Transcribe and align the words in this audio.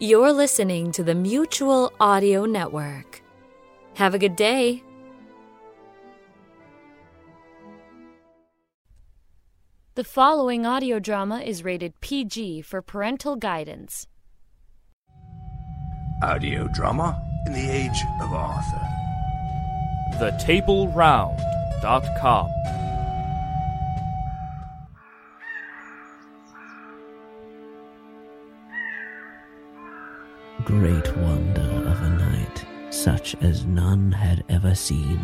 You're 0.00 0.32
listening 0.32 0.92
to 0.92 1.02
the 1.02 1.16
Mutual 1.16 1.92
Audio 1.98 2.44
Network. 2.44 3.20
Have 3.94 4.14
a 4.14 4.18
good 4.18 4.36
day. 4.36 4.84
The 9.96 10.04
following 10.04 10.64
audio 10.64 11.00
drama 11.00 11.40
is 11.40 11.64
rated 11.64 12.00
PG 12.00 12.62
for 12.62 12.80
parental 12.80 13.34
guidance. 13.34 14.06
Audio 16.22 16.68
drama 16.68 17.20
in 17.46 17.52
the 17.52 17.68
age 17.68 18.04
of 18.20 18.32
Arthur. 18.32 18.88
TheTableRound.com. 20.14 22.46
Great 30.68 31.16
wonder 31.16 31.62
of 31.88 32.02
a 32.02 32.10
night, 32.10 32.66
such 32.90 33.34
as 33.36 33.64
none 33.64 34.12
had 34.12 34.44
ever 34.50 34.74
seen. 34.74 35.18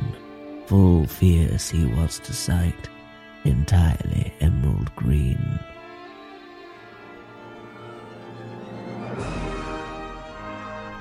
Full 0.65 1.07
fierce 1.07 1.69
he 1.69 1.85
was 1.85 2.19
to 2.21 2.33
sight, 2.33 2.89
entirely 3.45 4.33
emerald 4.41 4.91
green. 4.97 5.61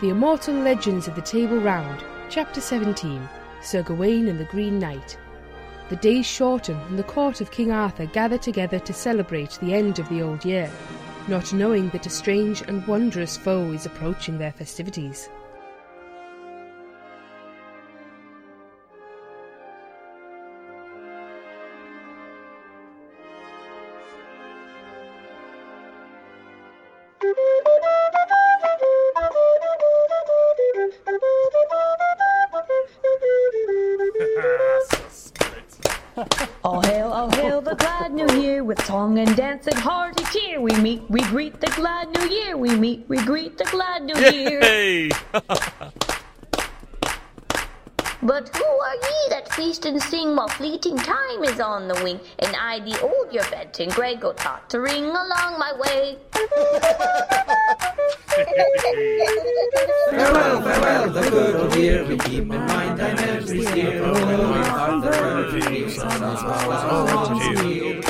The 0.01 0.09
Immortal 0.09 0.55
Legends 0.55 1.07
of 1.07 1.15
the 1.15 1.21
Table 1.21 1.59
Round, 1.59 2.03
Chapter 2.29 2.59
17 2.59 3.29
Sir 3.61 3.81
Gawain 3.81 4.27
and 4.27 4.37
the 4.37 4.51
Green 4.51 4.77
Knight. 4.77 5.17
The 5.87 5.95
days 5.95 6.25
shorten, 6.25 6.77
and 6.89 6.99
the 6.99 7.03
court 7.03 7.39
of 7.39 7.51
King 7.51 7.71
Arthur 7.71 8.07
gather 8.07 8.37
together 8.37 8.79
to 8.79 8.93
celebrate 8.93 9.57
the 9.61 9.73
end 9.73 9.99
of 9.99 10.09
the 10.09 10.21
old 10.21 10.43
year, 10.43 10.69
not 11.27 11.53
knowing 11.53 11.89
that 11.89 12.05
a 12.05 12.09
strange 12.09 12.61
and 12.63 12.85
wondrous 12.87 13.37
foe 13.37 13.71
is 13.71 13.85
approaching 13.85 14.37
their 14.37 14.51
festivities. 14.51 15.29
Hail, 37.43 37.61
the 37.61 37.75
glad 37.75 38.13
new 38.13 38.29
year 38.41 38.63
with 38.63 38.83
song 38.85 39.19
and 39.19 39.35
dance 39.35 39.67
and 39.67 39.77
hearty 39.77 40.23
cheer. 40.31 40.61
We 40.61 40.75
meet, 40.77 41.01
we 41.09 41.21
greet 41.23 41.59
the 41.59 41.67
glad 41.75 42.09
new 42.17 42.27
year. 42.29 42.57
We 42.57 42.75
meet, 42.75 43.05
we 43.09 43.17
greet 43.23 43.57
the 43.57 43.65
glad 43.65 44.03
new 44.03 44.17
year. 44.17 44.61
Hey! 44.61 45.11
But 48.25 48.55
who 48.55 48.63
are 48.63 48.95
ye 48.95 49.29
that 49.31 49.51
feast 49.51 49.85
and 49.85 50.01
sing 50.01 50.33
while 50.37 50.47
fleeting 50.47 50.95
time 50.95 51.43
is 51.43 51.59
on 51.59 51.89
the 51.89 51.95
wing? 52.05 52.21
And 52.39 52.55
I, 52.55 52.79
the 52.79 52.97
old 53.01 53.33
your 53.33 53.43
bed 53.51 53.75
and 53.81 53.91
Grego 53.91 54.31
taught 54.31 54.69
to 54.69 54.79
ring 54.79 55.03
along 55.03 55.59
my 55.59 55.73
way. 55.77 56.17
Farewell, 60.09 60.61
farewell, 60.61 61.09
the 61.09 61.29
good 61.29 61.55
old 61.57 61.75
year. 61.75 62.05
We 62.05 62.17
keep 62.17 62.43
in 62.43 62.47
mind 62.47 62.97
thy 62.97 63.13
memories 63.13 63.71
dear. 63.71 64.01
Oh, 64.03 64.53
our 64.53 64.63
heart, 64.63 65.03
the 65.85 65.99
bird, 65.99 66.11
summer's 66.11 66.39
flowers, 66.41 66.83
autumn's 67.11 67.65
yield. 67.65 68.05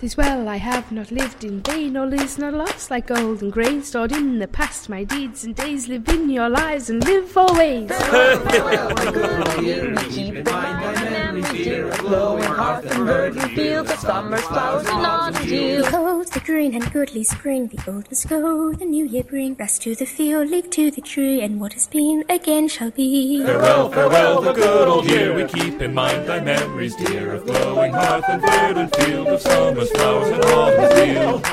Tis 0.00 0.16
well 0.16 0.48
I 0.48 0.56
have 0.56 0.90
not 0.90 1.10
lived 1.10 1.44
in 1.44 1.60
vain, 1.60 1.94
all 1.94 2.10
is 2.14 2.38
not 2.38 2.54
lost 2.54 2.90
like 2.90 3.08
gold 3.08 3.42
and 3.42 3.52
grain 3.52 3.82
stored 3.82 4.12
in 4.12 4.38
the 4.38 4.48
past. 4.48 4.88
My 4.88 5.04
deeds 5.04 5.44
and 5.44 5.54
days 5.54 5.88
live 5.88 6.08
in 6.08 6.30
your 6.30 6.48
lives 6.48 6.88
and 6.88 7.04
live 7.04 7.36
always. 7.36 7.90
Farewell, 7.90 8.88
the 8.94 9.10
good 9.12 9.46
old 9.46 9.62
year. 9.62 9.90
We 9.90 10.04
keep 10.04 10.34
in 10.36 10.44
mind 10.44 10.96
thy 10.96 11.10
memories 11.10 11.50
dear. 11.50 11.90
A 11.90 11.98
glowing 11.98 12.39
hearth 12.60 12.90
and 12.92 13.06
verdant 13.06 13.52
field, 13.52 13.86
the 13.86 13.96
summer's 13.96 14.42
flowers 14.42 14.86
and 14.86 15.06
autumn's 15.06 15.50
yield. 15.50 15.84
Behold 15.86 16.32
the 16.32 16.40
green 16.40 16.74
and 16.74 16.92
goodly 16.92 17.24
spring, 17.24 17.68
the 17.68 17.90
old 17.90 18.10
must 18.10 18.28
go, 18.28 18.72
the 18.72 18.84
new 18.84 19.06
year 19.06 19.24
bring. 19.24 19.54
Rest 19.54 19.82
to 19.82 19.94
the 19.94 20.04
field, 20.04 20.50
leave 20.50 20.68
to 20.70 20.90
the 20.90 21.00
tree, 21.00 21.40
and 21.40 21.60
what 21.60 21.72
has 21.72 21.86
been 21.86 22.24
again 22.28 22.68
shall 22.68 22.90
be. 22.90 23.42
Farewell, 23.44 23.90
farewell, 23.90 24.42
the 24.42 24.52
good 24.52 24.88
old 24.88 25.08
year. 25.08 25.34
We 25.34 25.44
keep 25.46 25.80
in 25.80 25.94
mind 25.94 26.28
thy 26.28 26.40
memories 26.40 26.94
dear 26.96 27.34
of 27.34 27.46
glowing 27.46 27.92
hearth 27.92 28.24
and 28.28 28.42
verdant 28.42 28.96
field, 28.96 29.28
of 29.28 29.40
summer's 29.40 29.90
flowers 29.92 30.30
and 30.30 30.44
autumn's 30.44 30.96
yield. 31.06 31.46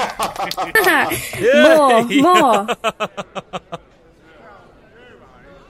More, 1.40 2.04
more. 2.04 2.66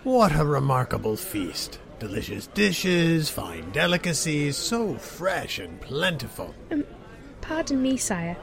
What 0.03 0.35
a 0.35 0.47
remarkable 0.47 1.17
feast. 1.17 1.79
Delicious 2.01 2.47
dishes, 2.47 3.29
fine 3.29 3.71
delicacies, 3.73 4.57
so 4.57 4.95
fresh 4.95 5.59
and 5.59 5.79
plentiful. 5.83 6.55
Um, 6.71 6.87
pardon 7.43 7.83
me, 7.83 7.99
sire. 7.99 8.39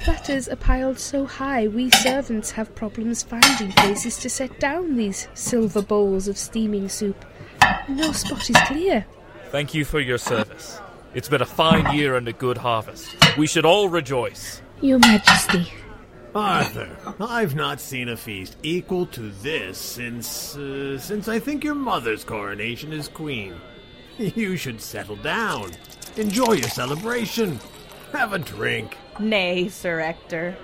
Platters 0.00 0.46
are 0.46 0.56
piled 0.56 0.98
so 0.98 1.24
high, 1.24 1.68
we 1.68 1.88
servants 1.90 2.50
have 2.50 2.74
problems 2.74 3.22
finding 3.22 3.72
places 3.72 4.18
to 4.18 4.28
set 4.28 4.60
down 4.60 4.96
these 4.96 5.26
silver 5.32 5.80
bowls 5.80 6.28
of 6.28 6.36
steaming 6.36 6.90
soup. 6.90 7.24
No 7.88 8.12
spot 8.12 8.50
is 8.50 8.56
clear. 8.66 9.06
Thank 9.50 9.72
you 9.72 9.86
for 9.86 9.98
your 9.98 10.18
service. 10.18 10.78
It's 11.14 11.30
been 11.30 11.40
a 11.40 11.46
fine 11.46 11.96
year 11.96 12.16
and 12.16 12.28
a 12.28 12.34
good 12.34 12.58
harvest. 12.58 13.16
We 13.38 13.46
should 13.46 13.64
all 13.64 13.88
rejoice. 13.88 14.60
Your 14.82 14.98
Majesty. 14.98 15.72
Arthur, 16.34 16.96
I've 17.20 17.54
not 17.54 17.80
seen 17.80 18.08
a 18.08 18.16
feast 18.16 18.56
equal 18.62 19.06
to 19.06 19.30
this 19.42 19.78
since, 19.78 20.56
uh, 20.56 20.98
since 20.98 21.28
I 21.28 21.38
think 21.38 21.62
your 21.62 21.74
mother's 21.74 22.24
coronation 22.24 22.92
as 22.92 23.08
queen. 23.08 23.54
You 24.18 24.56
should 24.56 24.80
settle 24.80 25.16
down. 25.16 25.72
Enjoy 26.16 26.52
your 26.52 26.68
celebration. 26.68 27.58
Have 28.12 28.32
a 28.32 28.38
drink. 28.38 28.96
Nay, 29.18 29.68
Sir 29.68 30.00
Ector. 30.00 30.56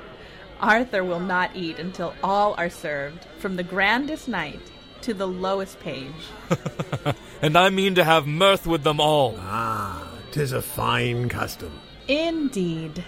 Arthur 0.61 1.05
will 1.05 1.21
not 1.21 1.55
eat 1.55 1.79
until 1.79 2.15
all 2.23 2.55
are 2.59 2.71
served, 2.71 3.27
from 3.39 3.56
the 3.56 3.62
grandest 3.62 4.29
knight 4.29 4.61
to 5.03 5.15
the 5.15 5.27
lowest 5.27 5.81
page. 5.81 6.12
And 7.41 7.56
I 7.56 7.71
mean 7.71 7.95
to 7.95 8.05
have 8.05 8.27
mirth 8.27 8.67
with 8.67 8.83
them 8.83 9.00
all. 9.00 9.37
Ah, 9.39 10.11
tis 10.33 10.53
a 10.53 10.61
fine 10.61 11.29
custom. 11.29 11.71
Indeed. 12.09 13.05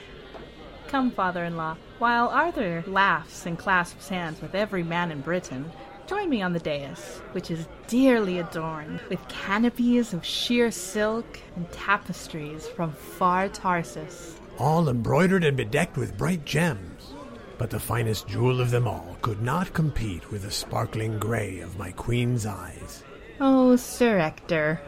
Come, 0.90 1.12
father 1.12 1.44
in 1.44 1.56
law, 1.56 1.76
while 2.00 2.26
Arthur 2.28 2.82
laughs 2.84 3.46
and 3.46 3.56
clasps 3.56 4.08
hands 4.08 4.42
with 4.42 4.56
every 4.56 4.82
man 4.82 5.12
in 5.12 5.20
Britain, 5.20 5.70
join 6.08 6.28
me 6.28 6.42
on 6.42 6.52
the 6.52 6.58
dais, 6.58 7.20
which 7.30 7.48
is 7.48 7.68
dearly 7.86 8.40
adorned 8.40 9.00
with 9.08 9.28
canopies 9.28 10.12
of 10.12 10.24
sheer 10.24 10.72
silk 10.72 11.38
and 11.54 11.70
tapestries 11.70 12.66
from 12.66 12.92
far 12.92 13.48
Tarsus. 13.48 14.34
all 14.58 14.88
embroidered 14.88 15.44
and 15.44 15.56
bedecked 15.56 15.96
with 15.96 16.18
bright 16.18 16.44
gems. 16.44 17.14
But 17.56 17.70
the 17.70 17.78
finest 17.78 18.26
jewel 18.26 18.60
of 18.60 18.72
them 18.72 18.88
all 18.88 19.16
could 19.22 19.40
not 19.42 19.72
compete 19.72 20.32
with 20.32 20.42
the 20.42 20.50
sparkling 20.50 21.20
gray 21.20 21.60
of 21.60 21.78
my 21.78 21.92
queen's 21.92 22.44
eyes. 22.46 23.04
Oh, 23.38 23.76
Sir 23.76 24.18
Ector, 24.18 24.80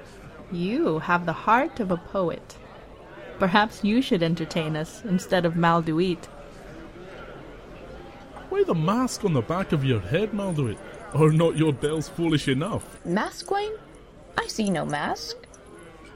you 0.51 0.99
have 0.99 1.27
the 1.27 1.33
heart 1.33 1.79
of 1.79 1.93
a 1.93 1.97
poet. 1.97 2.59
Perhaps 3.39 3.85
you 3.85 4.03
should 4.03 4.23
entertain 4.23 4.77
us 4.77 5.03
instead 5.05 5.45
of 5.45 5.55
Malduit. 5.55 6.27
Why 8.49 8.63
the 8.65 8.75
mask 8.75 9.25
on 9.25 9.33
the 9.33 9.43
back 9.43 9.73
of 9.73 9.85
your 9.85 10.01
head, 10.01 10.33
Malduit? 10.33 10.79
Are 11.15 11.31
not 11.31 11.57
your 11.57 11.73
bells 11.73 12.09
foolish 12.09 12.49
enough? 12.49 13.05
Mask, 13.05 13.47
Gawain? 13.47 13.73
I 14.39 14.47
see 14.47 14.71
no 14.71 14.85
mask. 14.85 15.37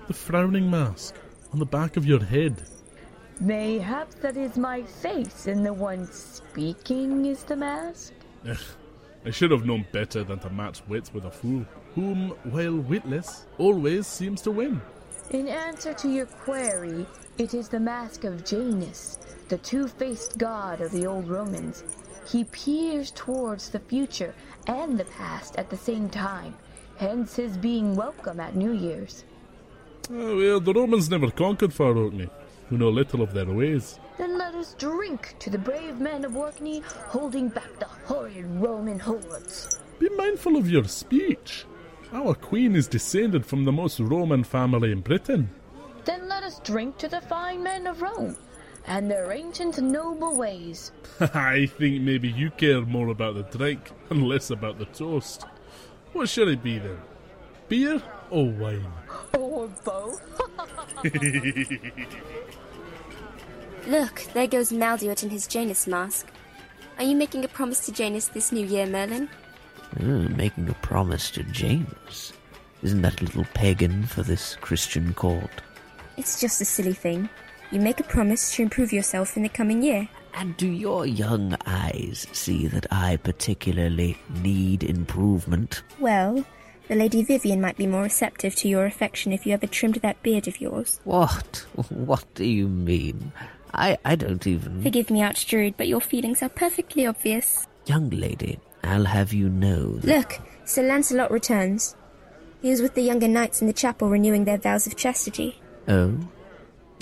The 0.06 0.14
frowning 0.14 0.70
mask 0.70 1.14
on 1.52 1.58
the 1.58 1.66
back 1.66 1.96
of 1.96 2.06
your 2.06 2.22
head. 2.22 2.62
Mayhaps 3.40 4.14
that 4.16 4.36
is 4.36 4.56
my 4.56 4.82
face, 4.82 5.46
and 5.46 5.66
the 5.66 5.72
one 5.72 6.06
speaking 6.10 7.26
is 7.26 7.42
the 7.42 7.56
mask? 7.56 8.14
Ugh, 8.48 8.56
I 9.26 9.30
should 9.30 9.50
have 9.50 9.66
known 9.66 9.86
better 9.92 10.24
than 10.24 10.38
to 10.38 10.50
match 10.50 10.80
wits 10.88 11.12
with 11.12 11.24
a 11.24 11.30
fool, 11.30 11.66
whom, 11.94 12.30
while 12.44 12.76
witless, 12.76 13.46
always 13.58 14.06
seems 14.06 14.40
to 14.42 14.50
win. 14.50 14.80
In 15.30 15.48
answer 15.48 15.92
to 15.92 16.08
your 16.08 16.26
query, 16.26 17.04
it 17.36 17.52
is 17.52 17.68
the 17.68 17.80
mask 17.80 18.22
of 18.22 18.44
Janus, 18.44 19.18
the 19.48 19.58
two-faced 19.58 20.38
god 20.38 20.80
of 20.80 20.92
the 20.92 21.04
old 21.04 21.28
Romans. 21.28 21.82
He 22.30 22.44
peers 22.44 23.10
towards 23.10 23.68
the 23.68 23.80
future 23.80 24.32
and 24.68 24.96
the 24.96 25.04
past 25.04 25.56
at 25.56 25.68
the 25.68 25.76
same 25.76 26.08
time, 26.08 26.54
hence 26.96 27.34
his 27.34 27.56
being 27.56 27.96
welcome 27.96 28.38
at 28.38 28.54
New 28.54 28.70
Year's. 28.70 29.24
Oh, 30.12 30.36
well, 30.36 30.60
the 30.60 30.72
Romans 30.72 31.10
never 31.10 31.32
conquered 31.32 31.72
Far 31.72 31.96
Orkney, 31.96 32.30
who 32.68 32.78
know 32.78 32.88
little 32.88 33.20
of 33.20 33.34
their 33.34 33.46
ways. 33.46 33.98
Then 34.18 34.38
let 34.38 34.54
us 34.54 34.74
drink 34.78 35.34
to 35.40 35.50
the 35.50 35.58
brave 35.58 35.98
men 35.98 36.24
of 36.24 36.36
Orkney, 36.36 36.84
holding 37.08 37.48
back 37.48 37.80
the 37.80 37.86
horrid 38.04 38.46
Roman 38.46 39.00
hordes. 39.00 39.80
Be 39.98 40.08
mindful 40.10 40.56
of 40.56 40.70
your 40.70 40.84
speech. 40.84 41.66
Our 42.16 42.34
queen 42.34 42.74
is 42.74 42.88
descended 42.88 43.44
from 43.44 43.66
the 43.66 43.72
most 43.72 44.00
Roman 44.00 44.42
family 44.42 44.90
in 44.90 45.02
Britain. 45.02 45.50
Then 46.06 46.30
let 46.30 46.44
us 46.44 46.60
drink 46.60 46.96
to 46.96 47.08
the 47.08 47.20
fine 47.20 47.62
men 47.62 47.86
of 47.86 48.00
Rome 48.00 48.38
and 48.86 49.10
their 49.10 49.32
ancient 49.32 49.76
noble 49.82 50.34
ways. 50.34 50.92
I 51.20 51.66
think 51.66 52.00
maybe 52.00 52.30
you 52.30 52.50
care 52.52 52.80
more 52.80 53.08
about 53.08 53.34
the 53.34 53.42
drink 53.58 53.90
and 54.08 54.26
less 54.26 54.48
about 54.48 54.78
the 54.78 54.86
toast. 54.86 55.44
What 56.14 56.30
should 56.30 56.48
it 56.48 56.62
be 56.62 56.78
then? 56.78 56.96
Beer 57.68 58.02
or 58.30 58.48
wine? 58.48 58.86
Or 59.38 59.68
both. 59.84 60.22
Look, 63.86 64.22
there 64.32 64.46
goes 64.46 64.72
Malduit 64.72 65.22
in 65.22 65.28
his 65.28 65.46
Janus 65.46 65.86
mask. 65.86 66.28
Are 66.96 67.04
you 67.04 67.14
making 67.14 67.44
a 67.44 67.48
promise 67.48 67.84
to 67.84 67.92
Janus 67.92 68.28
this 68.28 68.52
new 68.52 68.64
year, 68.64 68.86
Merlin? 68.86 69.28
Uh, 69.98 70.28
making 70.36 70.68
a 70.68 70.74
promise 70.74 71.30
to 71.30 71.42
Janus. 71.44 72.32
Isn't 72.82 73.02
that 73.02 73.20
a 73.20 73.24
little 73.24 73.46
pagan 73.54 74.04
for 74.04 74.22
this 74.22 74.56
Christian 74.60 75.14
court? 75.14 75.62
It's 76.16 76.40
just 76.40 76.60
a 76.60 76.64
silly 76.64 76.92
thing. 76.92 77.28
You 77.70 77.80
make 77.80 77.98
a 77.98 78.04
promise 78.04 78.54
to 78.54 78.62
improve 78.62 78.92
yourself 78.92 79.36
in 79.36 79.42
the 79.42 79.48
coming 79.48 79.82
year. 79.82 80.08
And 80.34 80.56
do 80.56 80.68
your 80.68 81.06
young 81.06 81.56
eyes 81.66 82.26
see 82.32 82.66
that 82.68 82.86
I 82.92 83.16
particularly 83.16 84.18
need 84.42 84.84
improvement? 84.84 85.82
Well, 85.98 86.44
the 86.88 86.94
Lady 86.94 87.22
Vivian 87.24 87.60
might 87.60 87.78
be 87.78 87.86
more 87.86 88.02
receptive 88.02 88.54
to 88.56 88.68
your 88.68 88.84
affection 88.84 89.32
if 89.32 89.46
you 89.46 89.54
ever 89.54 89.66
trimmed 89.66 89.96
that 89.96 90.22
beard 90.22 90.46
of 90.46 90.60
yours. 90.60 91.00
What? 91.04 91.64
What 91.88 92.24
do 92.34 92.44
you 92.44 92.68
mean? 92.68 93.32
I, 93.72 93.98
I 94.04 94.14
don't 94.14 94.46
even. 94.46 94.82
Forgive 94.82 95.10
me, 95.10 95.20
Archdruid, 95.20 95.74
but 95.76 95.88
your 95.88 96.00
feelings 96.00 96.42
are 96.42 96.48
perfectly 96.48 97.06
obvious. 97.06 97.66
Young 97.86 98.10
lady, 98.10 98.58
I'll 98.86 99.04
have 99.04 99.32
you 99.32 99.48
know. 99.48 99.96
That... 99.98 100.18
Look, 100.18 100.40
Sir 100.64 100.82
Lancelot 100.82 101.30
returns. 101.30 101.96
He 102.62 102.70
was 102.70 102.82
with 102.82 102.94
the 102.94 103.02
younger 103.02 103.28
knights 103.28 103.60
in 103.60 103.66
the 103.66 103.72
chapel 103.72 104.08
renewing 104.08 104.44
their 104.44 104.58
vows 104.58 104.86
of 104.86 104.96
chastity. 104.96 105.60
Oh? 105.88 106.18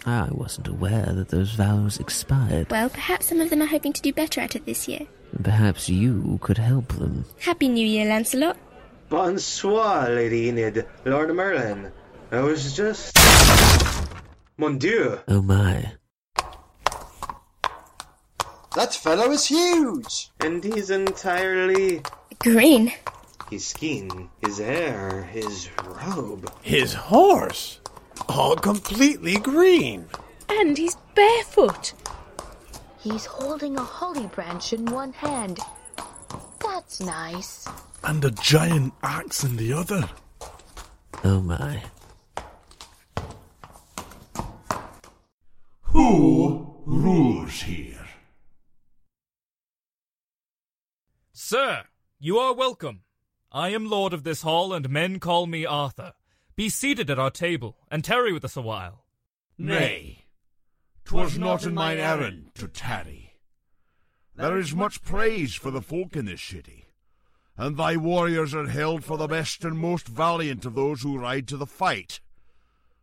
I 0.06 0.28
wasn't 0.30 0.68
aware 0.68 1.06
that 1.06 1.28
those 1.28 1.52
vows 1.52 1.98
expired. 1.98 2.70
Well, 2.70 2.90
perhaps 2.90 3.28
some 3.28 3.40
of 3.40 3.48
them 3.50 3.62
are 3.62 3.66
hoping 3.66 3.92
to 3.94 4.02
do 4.02 4.12
better 4.12 4.40
at 4.40 4.54
it 4.54 4.66
this 4.66 4.86
year. 4.86 5.06
Perhaps 5.42 5.88
you 5.88 6.38
could 6.42 6.58
help 6.58 6.88
them. 6.92 7.24
Happy 7.40 7.68
New 7.68 7.86
Year, 7.86 8.06
Lancelot. 8.06 8.56
Bonsoir, 9.08 10.10
Lady 10.10 10.48
Enid, 10.48 10.86
Lord 11.04 11.34
Merlin. 11.34 11.90
I 12.30 12.40
was 12.40 12.76
just. 12.76 13.16
Mon 14.58 14.78
Dieu! 14.78 15.18
Oh 15.28 15.42
my. 15.42 15.92
That 18.74 18.92
fellow 18.92 19.30
is 19.30 19.46
huge! 19.46 20.30
And 20.40 20.64
he's 20.64 20.90
entirely. 20.90 22.02
Green. 22.40 22.92
His 23.48 23.68
skin, 23.68 24.30
his 24.40 24.58
hair, 24.58 25.22
his 25.22 25.70
robe. 25.84 26.52
His 26.60 26.92
horse! 26.94 27.78
All 28.28 28.56
completely 28.56 29.36
green. 29.36 30.08
And 30.48 30.76
he's 30.76 30.96
barefoot. 31.14 31.92
He's 32.98 33.26
holding 33.26 33.76
a 33.76 33.82
holly 33.82 34.26
branch 34.26 34.72
in 34.72 34.86
one 34.86 35.12
hand. 35.12 35.60
That's 36.60 37.00
nice. 37.00 37.68
And 38.02 38.24
a 38.24 38.30
giant 38.30 38.94
axe 39.02 39.44
in 39.44 39.56
the 39.56 39.72
other. 39.72 40.08
Oh 41.22 41.40
my. 41.40 41.82
Who 45.82 46.74
rules 46.86 47.62
here? 47.62 48.06
Sir, 51.32 51.84
you 52.24 52.38
are 52.38 52.54
welcome. 52.54 53.02
I 53.52 53.68
am 53.68 53.90
lord 53.90 54.14
of 54.14 54.24
this 54.24 54.40
hall, 54.40 54.72
and 54.72 54.88
men 54.88 55.20
call 55.20 55.46
me 55.46 55.66
Arthur. 55.66 56.14
Be 56.56 56.70
seated 56.70 57.10
at 57.10 57.18
our 57.18 57.30
table, 57.30 57.76
and 57.90 58.02
tarry 58.02 58.32
with 58.32 58.46
us 58.46 58.56
a 58.56 58.62
while. 58.62 59.04
Nay, 59.58 60.24
'twas 61.04 61.36
not 61.36 61.66
in 61.66 61.74
mine 61.74 61.98
errand 61.98 62.52
to 62.54 62.66
tarry. 62.66 63.34
There 64.34 64.56
is 64.56 64.74
much 64.74 65.02
praise 65.02 65.54
for 65.54 65.70
the 65.70 65.82
folk 65.82 66.16
in 66.16 66.24
this 66.24 66.40
city, 66.40 66.86
and 67.58 67.76
thy 67.76 67.94
warriors 67.98 68.54
are 68.54 68.68
held 68.68 69.04
for 69.04 69.18
the 69.18 69.28
best 69.28 69.62
and 69.62 69.78
most 69.78 70.08
valiant 70.08 70.64
of 70.64 70.74
those 70.74 71.02
who 71.02 71.18
ride 71.18 71.46
to 71.48 71.58
the 71.58 71.66
fight. 71.66 72.22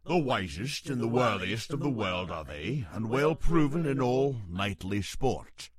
The 0.03 0.17
wisest 0.17 0.89
and 0.89 0.99
the 0.99 1.07
worthiest 1.07 1.71
of 1.71 1.81
the 1.81 1.91
world 1.91 2.31
are 2.31 2.43
they, 2.43 2.87
and 2.91 3.07
well 3.07 3.35
proven 3.35 3.85
in 3.85 4.01
all 4.01 4.37
knightly 4.49 5.03
sport. 5.03 5.69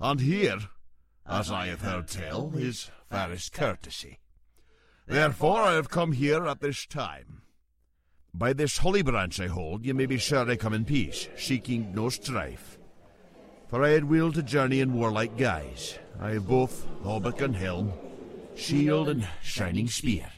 And 0.00 0.20
here, 0.20 0.70
as 1.28 1.50
I 1.50 1.66
have 1.66 1.82
heard 1.82 2.08
tell, 2.08 2.52
is 2.56 2.90
fairest 3.10 3.52
courtesy. 3.52 4.18
Therefore 5.06 5.62
I 5.62 5.72
have 5.74 5.90
come 5.90 6.12
here 6.12 6.46
at 6.46 6.60
this 6.60 6.86
time. 6.86 7.42
By 8.34 8.52
this 8.52 8.78
holy 8.78 9.02
branch 9.02 9.40
I 9.40 9.46
hold, 9.46 9.84
ye 9.84 9.92
may 9.92 10.06
be 10.06 10.18
sure 10.18 10.48
I 10.48 10.56
come 10.56 10.74
in 10.74 10.84
peace, 10.84 11.28
seeking 11.36 11.94
no 11.94 12.08
strife. 12.08 12.78
For 13.68 13.82
I 13.82 13.90
had 13.90 14.04
will 14.04 14.32
to 14.32 14.42
journey 14.42 14.80
in 14.80 14.94
warlike 14.94 15.36
guise. 15.36 15.98
I 16.20 16.30
have 16.32 16.48
both 16.48 16.86
hauberk 17.04 17.40
and 17.42 17.56
helm, 17.56 17.92
shield 18.54 19.08
and 19.08 19.26
shining 19.42 19.88
spear. 19.88 20.30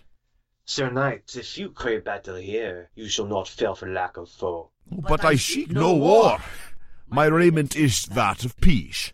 Sir 0.64 0.90
Knight, 0.90 1.34
if 1.34 1.58
you 1.58 1.70
crave 1.70 2.04
battle 2.04 2.36
here, 2.36 2.90
you 2.94 3.08
shall 3.08 3.26
not 3.26 3.48
fail 3.48 3.74
for 3.74 3.88
lack 3.88 4.16
of 4.16 4.28
foe. 4.28 4.70
But 4.90 5.24
I 5.24 5.34
seek 5.36 5.70
no 5.70 5.94
war. 5.94 6.38
My 7.08 7.26
raiment 7.26 7.74
is 7.74 8.06
that 8.06 8.44
of 8.44 8.56
peace. 8.60 9.12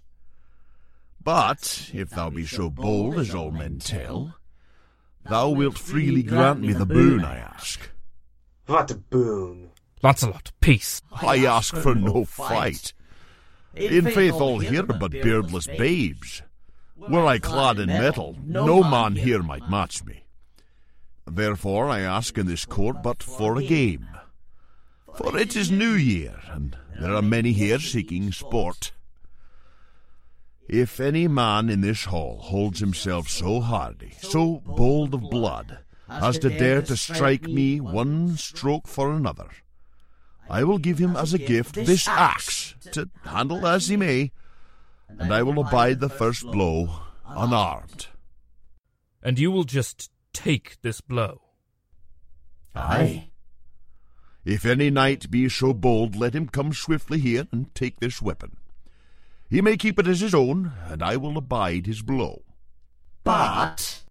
But 1.26 1.90
if 1.92 2.10
thou 2.10 2.30
be 2.30 2.46
so 2.46 2.70
bold 2.70 3.18
as 3.18 3.34
all 3.34 3.50
men 3.50 3.80
tell, 3.80 4.36
thou 5.28 5.48
wilt 5.48 5.76
freely 5.76 6.22
grant 6.22 6.60
me 6.60 6.72
the 6.72 6.86
boon 6.86 7.24
I 7.24 7.38
ask. 7.38 7.90
What 8.66 8.92
a 8.92 8.94
boon! 8.94 9.70
Lancelot, 10.04 10.52
peace. 10.60 11.02
I 11.10 11.44
ask 11.44 11.74
for 11.74 11.96
no 11.96 12.24
fight. 12.24 12.92
In 13.74 14.08
faith, 14.08 14.34
all 14.34 14.60
here 14.60 14.82
are 14.82 14.98
but 15.00 15.10
beardless 15.10 15.66
babes. 15.66 16.42
Were 16.94 17.26
I 17.26 17.40
clad 17.40 17.80
in 17.80 17.88
metal, 17.88 18.36
no 18.44 18.84
man 18.84 19.16
here 19.16 19.42
might 19.42 19.68
match 19.68 20.04
me. 20.04 20.22
Therefore 21.26 21.88
I 21.88 22.02
ask 22.02 22.38
in 22.38 22.46
this 22.46 22.64
court 22.64 23.02
but 23.02 23.20
for 23.20 23.58
a 23.58 23.64
game. 23.64 24.06
For 25.16 25.36
it 25.36 25.56
is 25.56 25.72
New 25.72 25.94
Year, 25.94 26.38
and 26.52 26.76
there 27.00 27.16
are 27.16 27.20
many 27.20 27.50
here 27.50 27.80
seeking 27.80 28.30
sport. 28.30 28.92
If 30.68 30.98
any 30.98 31.28
man 31.28 31.70
in 31.70 31.80
this 31.80 32.04
hall 32.06 32.40
holds 32.40 32.80
himself 32.80 33.28
so 33.28 33.60
hardy, 33.60 34.14
so 34.20 34.62
bold 34.66 35.14
of 35.14 35.30
blood, 35.30 35.78
as 36.08 36.38
to 36.40 36.48
dare 36.48 36.82
to 36.82 36.96
strike 36.96 37.44
me 37.44 37.80
one 37.80 38.36
stroke 38.36 38.88
for 38.88 39.12
another, 39.12 39.48
I 40.48 40.64
will 40.64 40.78
give 40.78 40.98
him 40.98 41.16
as 41.16 41.32
a 41.32 41.38
gift 41.38 41.74
this 41.74 42.08
axe, 42.08 42.74
to 42.92 43.08
handle 43.24 43.66
as 43.66 43.88
he 43.88 43.96
may, 43.96 44.32
and 45.08 45.32
I 45.32 45.42
will 45.42 45.60
abide 45.60 46.00
the 46.00 46.08
first 46.08 46.42
blow 46.42 47.00
unarmed. 47.26 48.08
And 49.22 49.38
you 49.38 49.50
will 49.50 49.64
just 49.64 50.10
take 50.32 50.80
this 50.82 51.00
blow? 51.00 51.42
Aye. 52.74 53.30
If 54.44 54.64
any 54.64 54.90
knight 54.90 55.30
be 55.30 55.48
so 55.48 55.72
bold, 55.72 56.14
let 56.14 56.34
him 56.34 56.48
come 56.48 56.72
swiftly 56.72 57.18
here 57.18 57.48
and 57.50 57.74
take 57.74 57.98
this 57.98 58.22
weapon. 58.22 58.56
He 59.48 59.60
may 59.60 59.76
keep 59.76 59.98
it 59.98 60.08
as 60.08 60.20
his 60.20 60.34
own, 60.34 60.72
and 60.86 61.02
I 61.02 61.16
will 61.16 61.38
abide 61.38 61.86
his 61.86 62.02
blow. 62.02 62.42
But. 63.22 64.02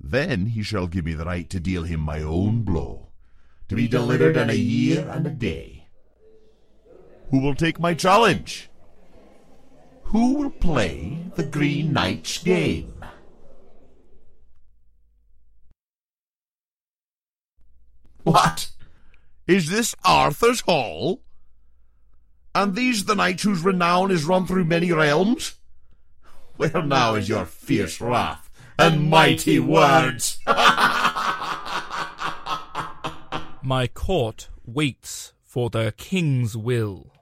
Then 0.00 0.46
he 0.46 0.62
shall 0.62 0.86
give 0.86 1.04
me 1.04 1.14
the 1.14 1.24
right 1.24 1.48
to 1.50 1.60
deal 1.60 1.84
him 1.84 2.00
my 2.00 2.20
own 2.20 2.62
blow, 2.62 3.12
to 3.68 3.76
be 3.76 3.86
delivered 3.86 4.36
in 4.36 4.50
a 4.50 4.54
year 4.54 5.08
and 5.08 5.26
a 5.26 5.30
day. 5.30 5.86
Who 7.30 7.38
will 7.38 7.54
take 7.54 7.78
my 7.78 7.94
challenge? 7.94 8.70
Who 10.04 10.34
will 10.34 10.50
play 10.50 11.18
the 11.36 11.44
Green 11.44 11.92
Knight's 11.92 12.38
game? 12.38 13.04
What? 18.24 18.70
Is 19.46 19.70
this 19.70 19.94
Arthur's 20.04 20.60
hall? 20.62 21.22
And 22.54 22.74
these 22.74 23.04
the 23.04 23.14
knights 23.14 23.44
whose 23.44 23.62
renown 23.62 24.10
is 24.10 24.24
run 24.24 24.46
through 24.46 24.64
many 24.64 24.90
realms? 24.92 25.54
Where 26.56 26.82
now 26.82 27.14
is 27.14 27.28
your 27.28 27.46
fierce 27.46 28.00
wrath 28.00 28.50
and 28.78 29.08
mighty 29.08 29.60
words? 29.60 30.38
My 33.62 33.88
court 33.94 34.48
waits 34.66 35.32
for 35.42 35.70
the 35.70 35.94
king's 35.96 36.56
will. 36.56 37.12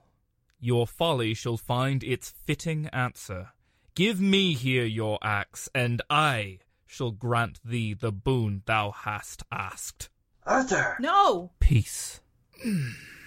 Your 0.59 0.87
folly 0.87 1.33
shall 1.33 1.57
find 1.57 2.03
its 2.03 2.33
fitting 2.45 2.87
answer. 2.87 3.49
Give 3.95 4.19
me 4.19 4.53
here 4.53 4.85
your 4.85 5.19
axe, 5.21 5.69
and 5.75 6.01
I 6.09 6.59
shall 6.85 7.11
grant 7.11 7.59
thee 7.63 7.93
the 7.93 8.11
boon 8.11 8.63
thou 8.65 8.91
hast 8.91 9.43
asked. 9.51 10.09
Arthur! 10.45 10.97
No! 10.99 11.51
Peace. 11.59 12.19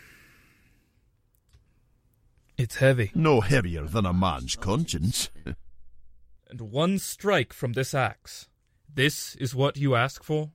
It's 2.57 2.77
heavy. 2.77 3.11
No 3.15 3.41
heavier 3.41 3.85
than 3.85 4.07
a 4.07 4.13
man's 4.13 4.57
conscience. 4.57 5.31
and 6.51 6.61
one 6.61 6.99
strike 6.99 7.53
from 7.53 7.73
this 7.73 7.95
axe. 7.95 8.49
This 8.95 9.35
is 9.37 9.55
what 9.55 9.77
you 9.77 9.95
ask 9.95 10.23
for? 10.23 10.51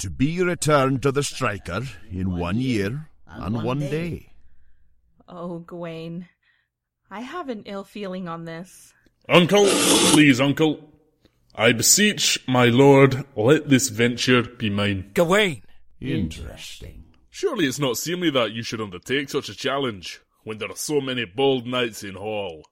to 0.00 0.08
be 0.08 0.42
returned 0.42 1.02
to 1.02 1.12
the 1.12 1.22
striker 1.22 1.82
in 2.10 2.38
one 2.38 2.56
year 2.56 3.10
and 3.26 3.62
one 3.62 3.80
day. 3.80 4.32
Oh, 5.28 5.58
Gawain. 5.58 6.26
I 7.10 7.20
have 7.20 7.50
an 7.50 7.64
ill 7.66 7.84
feeling 7.84 8.26
on 8.26 8.46
this. 8.46 8.94
Uncle, 9.28 9.66
please, 10.12 10.40
uncle. 10.40 10.90
I 11.54 11.72
beseech 11.72 12.38
my 12.48 12.66
lord, 12.66 13.26
let 13.36 13.68
this 13.68 13.90
venture 13.90 14.42
be 14.42 14.70
mine. 14.70 15.10
Gawain! 15.12 15.62
Interesting. 16.00 17.04
Surely 17.28 17.66
it's 17.66 17.78
not 17.78 17.98
seemly 17.98 18.30
that 18.30 18.52
you 18.52 18.62
should 18.62 18.80
undertake 18.80 19.28
such 19.28 19.50
a 19.50 19.54
challenge 19.54 20.22
when 20.44 20.58
there 20.58 20.70
are 20.70 20.76
so 20.76 21.00
many 21.00 21.24
bold 21.24 21.66
knights 21.66 22.02
in 22.02 22.14
hall. 22.14 22.64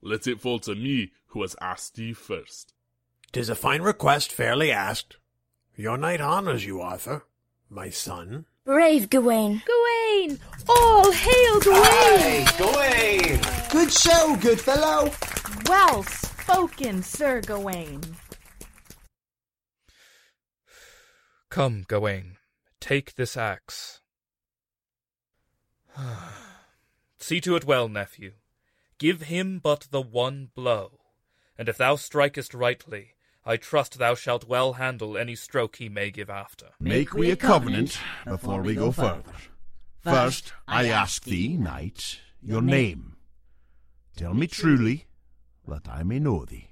Let 0.00 0.26
it 0.26 0.40
fall 0.40 0.58
to 0.60 0.74
me 0.74 1.12
who 1.28 1.42
has 1.42 1.56
asked 1.60 1.98
you 1.98 2.14
first. 2.14 2.74
Tis 3.32 3.48
a 3.48 3.54
fine 3.54 3.82
request, 3.82 4.32
fairly 4.32 4.70
asked. 4.70 5.16
Your 5.76 5.96
knight 5.96 6.20
honours 6.20 6.66
you, 6.66 6.80
Arthur, 6.80 7.24
my 7.70 7.88
son. 7.88 8.46
Brave 8.64 9.08
Gawain. 9.08 9.62
Gawain! 9.64 10.38
All 10.68 11.10
hail 11.10 11.60
Gawain! 11.60 12.46
Gawain! 12.58 13.40
Good 13.70 13.92
show, 13.92 14.36
good 14.40 14.60
fellow! 14.60 15.10
Well 15.66 16.02
spoken, 16.02 17.02
Sir 17.02 17.40
Gawain. 17.40 18.02
Come, 21.48 21.84
Gawain, 21.88 22.36
take 22.80 23.14
this 23.14 23.36
axe. 23.36 24.00
See 27.22 27.40
to 27.42 27.54
it 27.54 27.64
well, 27.64 27.88
nephew. 27.88 28.32
Give 28.98 29.22
him 29.22 29.60
but 29.60 29.86
the 29.92 30.02
one 30.02 30.50
blow, 30.56 30.98
and 31.56 31.68
if 31.68 31.78
thou 31.78 31.94
strikest 31.94 32.52
rightly, 32.52 33.14
I 33.46 33.58
trust 33.58 33.96
thou 33.96 34.16
shalt 34.16 34.48
well 34.48 34.72
handle 34.72 35.16
any 35.16 35.36
stroke 35.36 35.76
he 35.76 35.88
may 35.88 36.10
give 36.10 36.28
after. 36.28 36.70
Make 36.80 37.14
we 37.14 37.30
a 37.30 37.36
covenant 37.36 37.96
before 38.26 38.62
we 38.62 38.74
go 38.74 38.90
further. 38.90 39.22
First, 40.00 40.52
I 40.66 40.86
ask 40.86 41.22
thee, 41.22 41.56
knight, 41.56 42.18
your 42.42 42.60
name. 42.60 43.14
Tell 44.16 44.34
me 44.34 44.48
truly, 44.48 45.06
that 45.68 45.88
I 45.88 46.02
may 46.02 46.18
know 46.18 46.44
thee. 46.44 46.70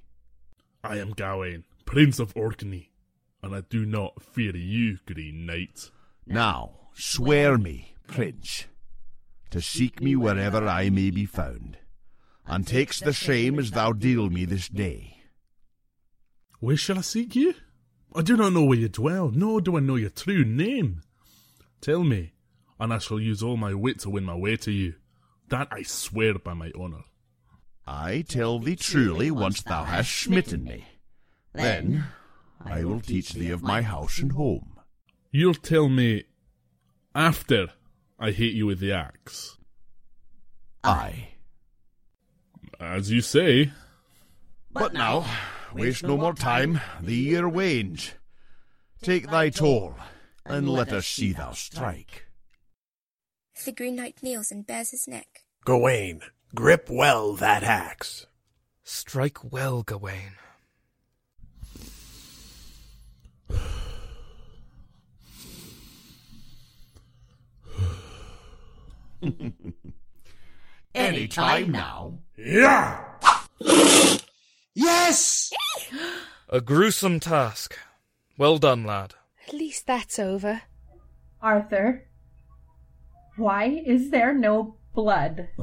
I 0.83 0.99
am 0.99 1.13
Gawain, 1.13 1.63
Prince 1.85 2.19
of 2.19 2.37
Orkney, 2.37 2.91
and 3.41 3.55
I 3.55 3.61
do 3.61 3.87
not 3.87 4.21
fear 4.21 4.57
you, 4.57 4.99
Green 5.07 5.47
Knight. 5.47 5.93
Now, 6.27 6.89
swear 6.93 7.57
me, 7.57 7.95
Prince, 8.09 8.67
to 9.51 9.61
seek 9.61 10.01
me 10.01 10.17
wherever 10.17 10.67
I 10.67 10.91
may 10.91 11.11
be 11.11 11.27
found, 11.27 11.79
and 12.47 12.67
takes 12.67 13.01
the 13.01 13.13
same 13.13 13.59
as 13.59 13.71
thou 13.71 13.93
deal 13.93 14.31
me 14.31 14.45
this 14.45 14.69
day. 14.69 15.19
Where 16.61 16.77
shall 16.77 16.99
I 16.99 17.03
seek 17.03 17.35
you? 17.35 17.55
I 18.15 18.23
do 18.23 18.37
not 18.37 18.53
know 18.53 18.65
where 18.65 18.79
you 18.79 18.89
dwell, 18.89 19.31
nor 19.31 19.61
do 19.61 19.77
I 19.77 19.81
know 19.81 19.97
your 19.97 20.11
true 20.11 20.45
name. 20.45 21.03
Tell 21.81 22.05
me, 22.05 22.33
and 22.79 22.93
I 22.93 22.99
shall 22.99 23.21
use 23.21 23.43
all 23.43 23.57
my 23.57 23.73
wit 23.75 24.01
to 24.01 24.11
win 24.11 24.25
my 24.25 24.35
way 24.35 24.57
to 24.57 24.71
you. 24.71 24.95
That 25.49 25.69
I 25.71 25.83
swear 25.83 26.39
by 26.39 26.55
my 26.55 26.71
honour. 26.77 27.05
I 27.87 28.23
tell 28.29 28.59
thee 28.59 28.77
truly 28.77 29.31
once 29.31 29.63
thou 29.63 29.85
hast 29.85 30.13
smitten 30.13 30.65
me. 30.65 30.87
Then 31.53 32.05
I 32.65 32.85
will 32.85 33.01
teach 33.01 33.33
thee 33.33 33.51
of 33.51 33.63
my 33.63 33.83
house 33.83 34.19
and 34.19 34.33
home. 34.33 34.79
You'll 35.33 35.55
tell 35.55 35.89
me 35.89 36.25
after 37.15 37.71
I 38.23 38.33
hit 38.33 38.53
you 38.53 38.67
with 38.67 38.81
the 38.81 38.93
axe. 38.93 39.57
Aye. 40.85 41.29
As 42.79 43.11
you 43.11 43.23
say. 43.23 43.73
But 44.71 44.93
now, 44.93 45.25
waste 45.73 46.03
no 46.03 46.19
more 46.19 46.35
time, 46.35 46.81
the 47.01 47.15
year 47.15 47.49
wanes. 47.49 48.13
Take 49.03 49.31
thy 49.31 49.49
toll, 49.49 49.95
and 50.45 50.69
let 50.69 50.93
us 50.93 51.07
see 51.07 51.33
thou 51.33 51.53
strike. 51.53 52.27
The 53.65 53.73
Green 53.73 53.97
Knight 53.97 54.23
kneels 54.23 54.53
and 54.53 54.67
bares 54.67 54.91
his 54.91 55.09
neck. 55.09 55.45
Gawain, 55.65 56.21
grip 56.55 56.89
well 56.91 57.33
that 57.35 57.63
axe. 57.63 58.27
Strike 58.85 59.51
well, 59.51 59.83
Gawain. 59.83 60.33
Any 70.95 71.29
time 71.29 71.71
now. 71.71 72.19
Yeah! 72.37 73.05
Yes! 74.75 75.53
A 76.49 76.61
gruesome 76.61 77.21
task. 77.21 77.77
Well 78.39 78.59
done, 78.59 78.85
lad. 78.85 79.15
At 79.47 79.55
least 79.55 79.87
that's 79.87 80.19
over. 80.19 80.63
Arthur, 81.43 82.09
why 83.37 83.83
is 83.87 84.11
there 84.11 84.35
no 84.35 84.77
blood? 84.95 85.49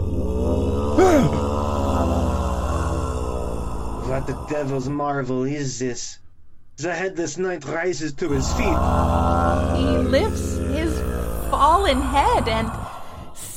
What 4.07 4.25
the 4.25 4.45
devil's 4.49 4.87
marvel 4.87 5.43
is 5.43 5.79
this? 5.79 6.17
The 6.77 6.93
headless 6.93 7.37
knight 7.37 7.65
rises 7.65 8.13
to 8.13 8.29
his 8.29 8.51
feet. 8.53 8.65
He 8.65 9.97
lifts 9.97 10.55
his 10.55 10.97
fallen 11.51 12.01
head 12.01 12.47
and 12.47 12.71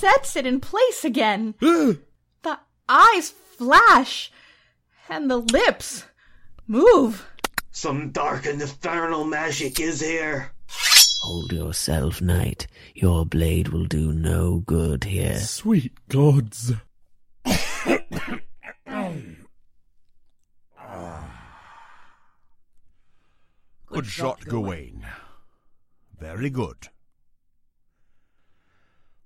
sets 0.01 0.35
it 0.35 0.47
in 0.47 0.61
place 0.61 1.05
again. 1.05 1.55
the 1.61 2.59
eyes 2.89 3.29
flash, 3.29 4.33
and 5.11 5.31
the 5.31 5.37
lips 5.37 6.05
move. 6.67 7.27
Some 7.71 8.11
dark 8.11 8.47
and 8.47 8.63
infernal 8.63 9.25
magic 9.25 9.79
is 9.79 10.01
here. 10.01 10.53
Hold 11.23 11.53
yourself, 11.53 12.23
knight. 12.23 12.67
Your 12.95 13.27
blade 13.27 13.69
will 13.69 13.85
do 13.85 14.13
no 14.13 14.63
good 14.67 15.05
here. 15.05 15.39
Sweet 15.39 15.93
gods. 16.09 16.73
Good 23.87 24.07
shot, 24.07 24.47
Gawain. 24.47 25.05
Very 26.19 26.49
good. 26.49 26.89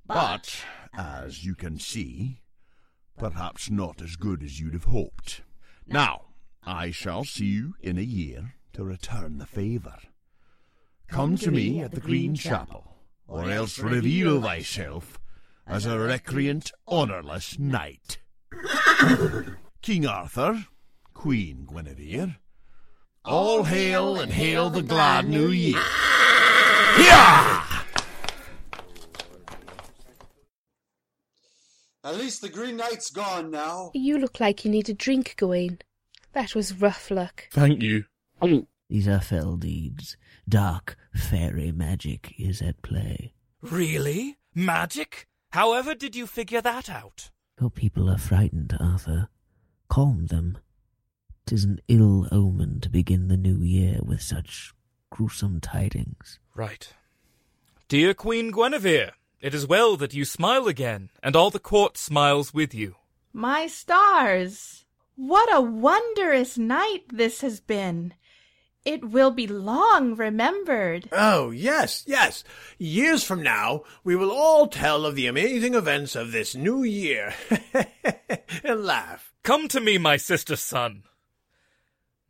But, 0.06 0.64
as 0.92 1.44
you 1.44 1.54
can 1.54 1.78
see, 1.78 2.40
perhaps 3.18 3.70
not 3.70 4.02
as 4.02 4.16
good 4.16 4.42
as 4.42 4.60
you'd 4.60 4.74
have 4.74 4.84
hoped. 4.84 5.42
Now, 5.86 6.26
I 6.62 6.90
shall 6.90 7.24
see 7.24 7.46
you 7.46 7.74
in 7.80 7.98
a 7.98 8.02
year 8.02 8.54
to 8.74 8.84
return 8.84 9.38
the 9.38 9.46
favour. 9.46 9.96
Come 11.08 11.36
to 11.38 11.50
me 11.50 11.80
at 11.80 11.92
the 11.92 12.00
Green 12.00 12.34
Chapel, 12.34 12.96
or 13.26 13.50
else 13.50 13.78
reveal 13.78 14.42
thyself 14.42 15.18
as 15.66 15.86
a 15.86 15.98
recreant, 15.98 16.72
honourless 16.88 17.58
knight. 17.58 18.18
King 19.82 20.06
Arthur, 20.06 20.66
Queen 21.12 21.66
Guinevere, 21.70 22.36
all 23.24 23.64
hail 23.64 24.20
and 24.20 24.32
hail 24.32 24.68
the 24.68 24.82
glad 24.82 25.28
new 25.28 25.48
year. 25.48 25.80
Ah! 27.06 27.73
At 32.04 32.16
least 32.16 32.42
the 32.42 32.50
Green 32.50 32.76
Knight's 32.76 33.10
gone 33.10 33.50
now. 33.50 33.90
You 33.94 34.18
look 34.18 34.38
like 34.38 34.64
you 34.64 34.70
need 34.70 34.90
a 34.90 34.94
drink, 34.94 35.34
Gawain. 35.38 35.78
That 36.32 36.54
was 36.54 36.78
rough 36.78 37.10
luck. 37.10 37.48
Thank 37.50 37.82
you. 37.82 38.04
These 38.90 39.08
are 39.08 39.20
fell 39.20 39.56
deeds. 39.56 40.18
Dark 40.46 40.96
fairy 41.14 41.72
magic 41.72 42.34
is 42.38 42.60
at 42.60 42.82
play. 42.82 43.32
Really? 43.62 44.36
Magic? 44.54 45.26
However 45.52 45.94
did 45.94 46.14
you 46.14 46.26
figure 46.26 46.60
that 46.60 46.90
out? 46.90 47.30
Your 47.58 47.70
people 47.70 48.10
are 48.10 48.18
frightened, 48.18 48.76
Arthur. 48.78 49.28
Calm 49.88 50.26
them. 50.26 50.58
'Tis 51.46 51.64
an 51.64 51.80
ill 51.88 52.28
omen 52.30 52.80
to 52.80 52.90
begin 52.90 53.28
the 53.28 53.36
new 53.36 53.62
year 53.62 54.00
with 54.02 54.20
such 54.20 54.74
gruesome 55.10 55.60
tidings. 55.60 56.38
Right. 56.54 56.92
Dear 57.88 58.12
Queen 58.14 58.50
Guinevere, 58.50 59.12
it 59.44 59.52
is 59.52 59.66
well 59.66 59.94
that 59.98 60.14
you 60.14 60.24
smile 60.24 60.66
again, 60.66 61.10
and 61.22 61.36
all 61.36 61.50
the 61.50 61.58
court 61.58 61.98
smiles 61.98 62.54
with 62.54 62.72
you. 62.72 62.96
My 63.30 63.66
stars! 63.66 64.86
What 65.16 65.54
a 65.54 65.60
wondrous 65.60 66.56
night 66.56 67.02
this 67.12 67.42
has 67.42 67.60
been! 67.60 68.14
It 68.86 69.04
will 69.10 69.30
be 69.30 69.46
long 69.46 70.16
remembered. 70.16 71.10
Oh, 71.12 71.50
yes, 71.50 72.04
yes. 72.06 72.42
Years 72.78 73.22
from 73.22 73.42
now, 73.42 73.82
we 74.02 74.16
will 74.16 74.32
all 74.32 74.66
tell 74.66 75.04
of 75.04 75.14
the 75.14 75.26
amazing 75.26 75.74
events 75.74 76.16
of 76.16 76.32
this 76.32 76.54
new 76.54 76.82
year. 76.82 77.34
and 78.64 78.82
laugh. 78.84 79.34
Come 79.42 79.68
to 79.68 79.80
me, 79.80 79.98
my 79.98 80.16
sister 80.16 80.56
son. 80.56 81.02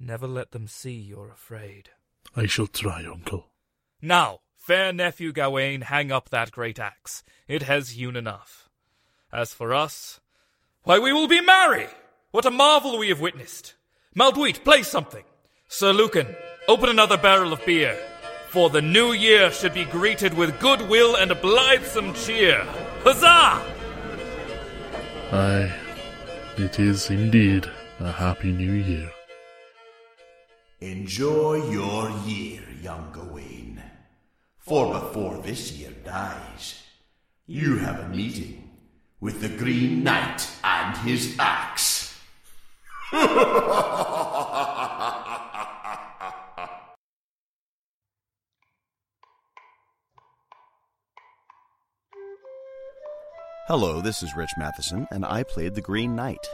Never 0.00 0.26
let 0.26 0.50
them 0.50 0.66
see 0.66 0.94
you're 0.94 1.30
afraid. 1.30 1.90
I 2.34 2.46
shall 2.46 2.66
try, 2.66 3.04
uncle. 3.04 3.52
Now, 4.02 4.40
fair 4.64 4.94
nephew 4.94 5.30
Gawain, 5.30 5.82
hang 5.82 6.10
up 6.10 6.30
that 6.30 6.50
great 6.50 6.78
axe. 6.78 7.22
It 7.46 7.64
has 7.64 7.90
hewn 7.90 8.16
enough. 8.16 8.70
As 9.30 9.52
for 9.52 9.74
us, 9.74 10.20
why, 10.84 10.98
we 10.98 11.12
will 11.12 11.28
be 11.28 11.42
merry! 11.42 11.88
What 12.30 12.46
a 12.46 12.50
marvel 12.50 12.96
we 12.96 13.10
have 13.10 13.20
witnessed! 13.20 13.74
Malduit, 14.16 14.64
play 14.64 14.82
something! 14.82 15.24
Sir 15.68 15.92
Lucan, 15.92 16.34
open 16.66 16.88
another 16.88 17.18
barrel 17.18 17.52
of 17.52 17.64
beer. 17.66 17.94
For 18.48 18.70
the 18.70 18.80
new 18.80 19.12
year 19.12 19.50
should 19.50 19.74
be 19.74 19.84
greeted 19.84 20.32
with 20.32 20.58
goodwill 20.60 21.16
and 21.16 21.30
a 21.30 21.34
blithesome 21.34 22.14
cheer. 22.14 22.64
Huzzah! 23.02 23.60
Aye, 25.30 25.74
it 26.56 26.80
is 26.80 27.10
indeed 27.10 27.70
a 28.00 28.10
happy 28.10 28.50
new 28.50 28.72
year. 28.72 29.10
Enjoy 30.80 31.70
your 31.70 32.10
year, 32.26 32.62
young 32.82 33.10
Gawain. 33.12 33.73
For 34.64 34.94
before 34.98 35.36
this 35.42 35.72
year 35.72 35.90
dies, 36.06 36.82
you 37.46 37.76
have 37.80 38.00
a 38.00 38.08
meeting 38.08 38.70
with 39.20 39.42
the 39.42 39.50
Green 39.50 40.02
Knight 40.02 40.48
and 40.64 40.96
his 41.06 41.36
axe. 41.38 42.18
Hello, 53.68 54.00
this 54.00 54.22
is 54.22 54.34
Rich 54.34 54.52
Matheson, 54.56 55.06
and 55.10 55.26
I 55.26 55.42
played 55.42 55.74
the 55.74 55.82
Green 55.82 56.16
Knight. 56.16 56.48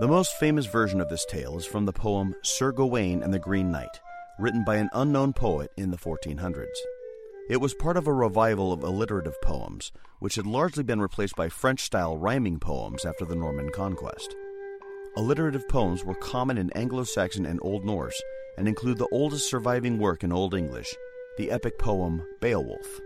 The 0.00 0.08
most 0.08 0.32
famous 0.40 0.66
version 0.66 1.00
of 1.00 1.08
this 1.08 1.24
tale 1.26 1.56
is 1.58 1.64
from 1.64 1.84
the 1.84 1.92
poem 1.92 2.34
Sir 2.42 2.72
Gawain 2.72 3.22
and 3.22 3.32
the 3.32 3.38
Green 3.38 3.70
Knight, 3.70 4.00
written 4.40 4.64
by 4.64 4.78
an 4.78 4.90
unknown 4.92 5.32
poet 5.32 5.70
in 5.76 5.92
the 5.92 5.96
1400s. 5.96 6.66
It 7.46 7.60
was 7.60 7.74
part 7.74 7.98
of 7.98 8.06
a 8.06 8.12
revival 8.12 8.72
of 8.72 8.82
alliterative 8.82 9.38
poems, 9.42 9.92
which 10.18 10.36
had 10.36 10.46
largely 10.46 10.82
been 10.82 11.00
replaced 11.00 11.36
by 11.36 11.50
French 11.50 11.82
style 11.82 12.16
rhyming 12.16 12.58
poems 12.58 13.04
after 13.04 13.26
the 13.26 13.36
Norman 13.36 13.68
conquest. 13.68 14.34
Alliterative 15.14 15.68
poems 15.68 16.06
were 16.06 16.14
common 16.14 16.56
in 16.56 16.70
Anglo 16.70 17.04
Saxon 17.04 17.44
and 17.44 17.60
Old 17.62 17.84
Norse 17.84 18.20
and 18.56 18.66
include 18.66 18.96
the 18.96 19.08
oldest 19.12 19.50
surviving 19.50 19.98
work 19.98 20.24
in 20.24 20.32
Old 20.32 20.54
English, 20.54 20.96
the 21.36 21.50
epic 21.50 21.78
poem 21.78 22.22
Beowulf. 22.40 23.00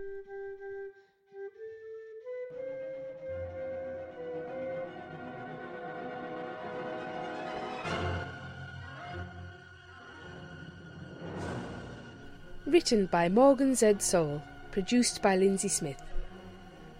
Written 12.69 13.07
by 13.07 13.29
Morgan 13.29 13.73
Z. 13.73 13.95
Soul, 13.97 14.43
produced 14.69 15.23
by 15.23 15.35
Lindsay 15.35 15.69
Smith. 15.69 15.99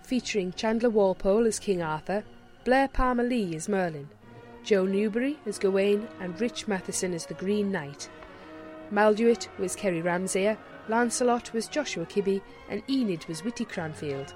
Featuring 0.02 0.52
Chandler 0.54 0.90
Walpole 0.90 1.46
as 1.46 1.60
King 1.60 1.84
Arthur, 1.84 2.24
Blair 2.64 2.88
Palmer 2.88 3.22
Lee 3.22 3.56
as 3.56 3.70
Merlin, 3.70 4.10
Joe 4.64 4.88
Newbury 4.88 5.38
as 5.46 5.60
Gawain, 5.60 6.08
and 6.20 6.42
Rich 6.42 6.68
Matheson 6.68 7.14
as 7.14 7.28
the 7.28 7.36
Green 7.36 7.72
Knight. 7.72 8.10
Malduit 8.92 9.48
was 9.60 9.76
Kerry 9.76 10.02
Ramsayer, 10.02 10.58
Lancelot 10.88 11.54
was 11.54 11.68
Joshua 11.68 12.08
Kibbe, 12.08 12.42
and 12.68 12.82
Enid 12.90 13.28
was 13.28 13.44
Whitty 13.44 13.66
Cranfield. 13.66 14.34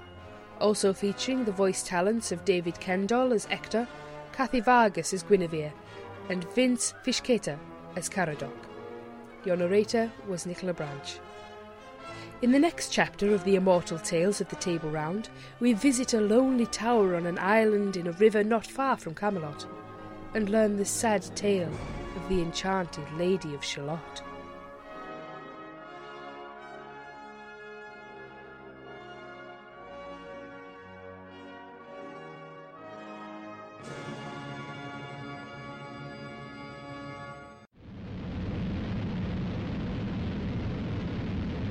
Also 0.60 0.92
featuring 0.92 1.44
the 1.44 1.50
voice 1.50 1.82
talents 1.82 2.30
of 2.30 2.44
David 2.44 2.78
Kendall 2.78 3.32
as 3.32 3.48
Ector, 3.50 3.88
Kathy 4.32 4.60
Vargas 4.60 5.12
as 5.12 5.24
Guinevere, 5.24 5.72
and 6.28 6.44
Vince 6.54 6.94
Fishketa 7.04 7.58
as 7.96 8.08
Caradoc. 8.08 8.63
Your 9.44 9.56
narrator 9.56 10.10
was 10.26 10.46
Nicola 10.46 10.72
Branch. 10.72 11.18
In 12.40 12.50
the 12.50 12.58
next 12.58 12.88
chapter 12.88 13.34
of 13.34 13.44
the 13.44 13.56
immortal 13.56 13.98
tales 13.98 14.40
of 14.40 14.48
the 14.48 14.56
Table 14.56 14.90
Round, 14.90 15.28
we 15.60 15.74
visit 15.74 16.14
a 16.14 16.20
lonely 16.20 16.64
tower 16.64 17.14
on 17.14 17.26
an 17.26 17.38
island 17.38 17.98
in 17.98 18.06
a 18.06 18.12
river 18.12 18.42
not 18.42 18.66
far 18.66 18.96
from 18.96 19.14
Camelot, 19.14 19.66
and 20.34 20.48
learn 20.48 20.78
the 20.78 20.84
sad 20.86 21.22
tale 21.36 21.72
of 22.16 22.28
the 22.30 22.40
enchanted 22.40 23.04
Lady 23.18 23.54
of 23.54 23.62
Shalott. 23.62 24.22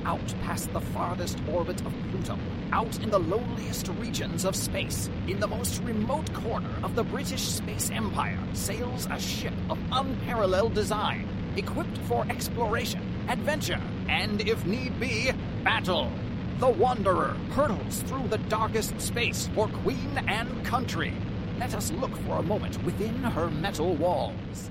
Out 0.04 0.34
past 0.42 0.72
the 0.72 0.80
farthest 0.80 1.38
orbit 1.50 1.80
of 1.86 1.92
Pluto, 2.10 2.38
out 2.72 2.98
in 3.00 3.10
the 3.10 3.18
loneliest 3.18 3.88
regions 3.98 4.44
of 4.44 4.54
space, 4.54 5.08
in 5.28 5.40
the 5.40 5.46
most 5.46 5.82
remote 5.82 6.32
corner 6.32 6.70
of 6.82 6.94
the 6.94 7.04
British 7.04 7.42
Space 7.42 7.90
Empire, 7.90 8.38
sails 8.52 9.06
a 9.10 9.18
ship 9.18 9.54
of 9.70 9.78
unparalleled 9.92 10.74
design, 10.74 11.28
equipped 11.56 11.98
for 12.06 12.26
exploration, 12.28 13.02
adventure, 13.28 13.80
and, 14.08 14.40
if 14.42 14.64
need 14.66 14.98
be, 15.00 15.32
battle. 15.62 16.10
The 16.58 16.68
Wanderer 16.68 17.36
hurtles 17.50 18.02
through 18.02 18.28
the 18.28 18.38
darkest 18.38 19.00
space 19.00 19.48
for 19.54 19.68
queen 19.68 20.18
and 20.28 20.64
country. 20.64 21.12
Let 21.58 21.74
us 21.74 21.90
look 21.92 22.16
for 22.18 22.38
a 22.38 22.42
moment 22.42 22.82
within 22.84 23.14
her 23.22 23.50
metal 23.50 23.94
walls. 23.94 24.70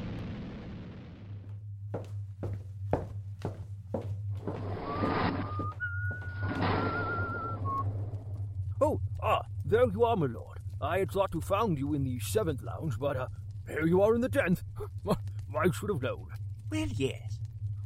You 10.03 10.09
are, 10.09 10.15
my 10.17 10.25
lord. 10.25 10.59
I 10.81 10.99
had 10.99 11.11
thought 11.11 11.31
to 11.31 11.39
found 11.39 11.79
you 11.79 11.93
in 11.93 12.03
the 12.03 12.19
seventh 12.19 12.61
lounge, 12.61 12.99
but 12.99 13.15
uh, 13.15 13.27
here 13.67 13.85
you 13.85 14.01
are 14.01 14.15
in 14.15 14.19
the 14.19 14.27
tenth. 14.27 14.61
I 15.07 15.71
should 15.71 15.89
have 15.89 16.01
known. 16.01 16.27
Well, 16.69 16.89
yes. 16.93 17.39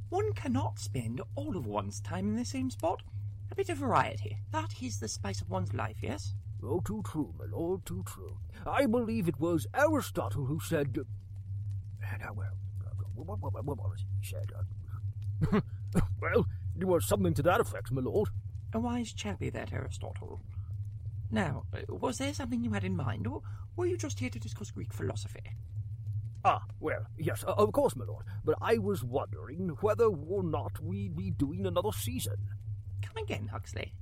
One 0.10 0.34
cannot 0.34 0.80
spend 0.80 1.21
all 1.36 1.56
of 1.56 1.67
one's 1.67 2.01
time 2.01 2.30
in 2.30 2.36
the 2.36 2.45
same 2.45 2.71
spot. 2.71 3.03
A 3.51 3.56
bit 3.56 3.69
of 3.69 3.77
variety. 3.77 4.39
That 4.51 4.73
is 4.82 4.99
the 4.99 5.08
spice 5.08 5.41
of 5.41 5.49
one's 5.51 5.75
life, 5.75 5.97
yes? 6.01 6.34
Oh, 6.63 6.80
too 6.80 7.03
true, 7.06 7.36
my 7.38 7.45
lord, 7.45 7.86
too 7.86 8.03
true. 8.08 8.39
I 8.65 8.88
believe 8.88 9.27
it 9.27 9.39
was 9.39 9.67
Aristotle 9.75 10.45
who 10.45 10.60
said. 10.60 10.97
Uh, 10.97 12.17
now, 12.19 12.34
well, 12.34 12.53
what, 13.13 13.39
what, 13.39 13.53
what, 13.53 13.63
what 13.63 13.77
was 13.77 14.01
it 14.01 14.08
he 14.21 14.27
said? 14.27 14.51
Uh, 15.53 15.62
well, 16.19 16.47
it 16.80 16.86
was 16.86 17.06
something 17.06 17.36
to 17.36 17.43
that 17.43 17.62
effect, 17.62 17.91
my 17.91 18.01
lord. 18.01 18.30
A 18.73 18.80
wise 18.80 19.13
chappie, 19.13 19.51
that 19.51 19.71
Aristotle. 19.71 20.41
Now, 21.30 21.63
uh, 21.74 21.80
was 21.90 22.18
there 22.18 22.34
something 22.34 22.63
you 22.63 22.74
had 22.74 22.84
in 22.84 22.96
mind, 22.96 23.28
or 23.28 23.42
were 23.76 23.86
you 23.86 23.98
just 23.98 24.20
here 24.20 24.30
to 24.30 24.40
discuss 24.40 24.72
Greek 24.72 24.94
philosophy? 24.94 25.44
Ah, 26.46 26.63
well, 26.80 27.06
yes, 27.18 27.44
uh, 27.46 27.54
of 27.58 27.72
course, 27.74 27.96
my 27.96 28.06
lord. 28.06 28.26
But 28.46 28.56
I 28.62 28.78
was 28.78 29.04
wondering 29.04 29.70
whether 29.82 30.06
or 30.06 30.44
not 30.44 30.80
we'd 30.82 31.16
be 31.16 31.32
doing 31.32 31.66
another 31.66 31.92
season. 31.92 32.38
Come 33.02 33.24
again, 33.24 33.48
Huxley. 33.52 33.94